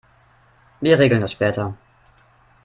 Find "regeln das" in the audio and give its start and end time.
0.97-1.31